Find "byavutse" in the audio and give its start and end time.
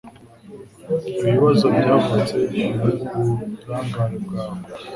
1.77-2.35